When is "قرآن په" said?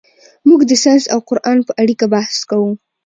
1.29-1.71